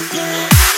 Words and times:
Alright, 0.00 0.68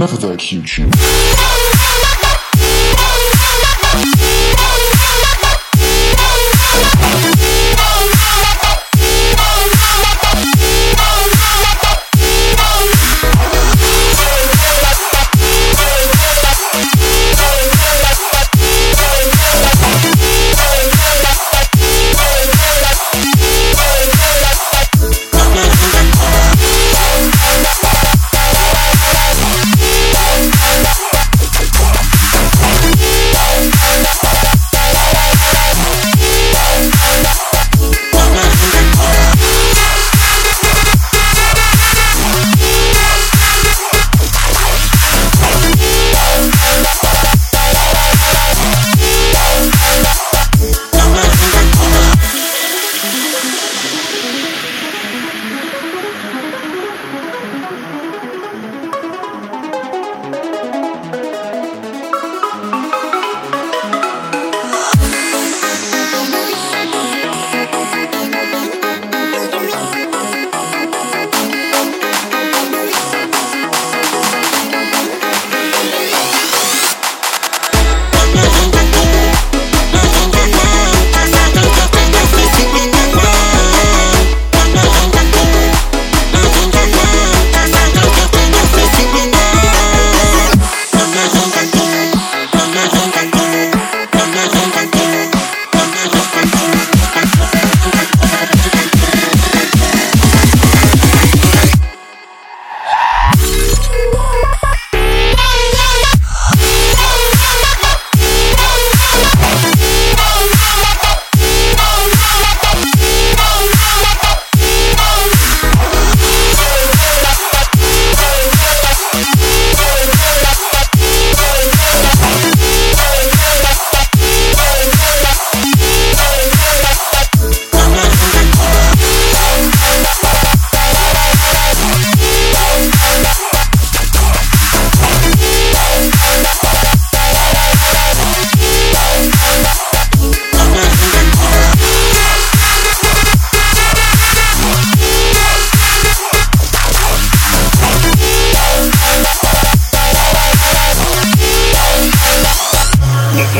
enough 0.00 0.14
of 0.14 0.22
that 0.22 0.38
cute 0.38 0.66
shit. 0.66 1.59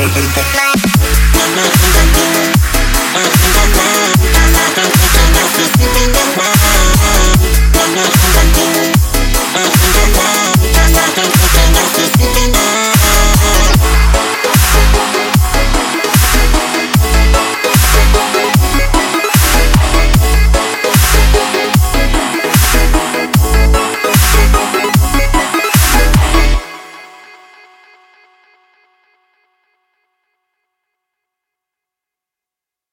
Gracias. 0.01 0.70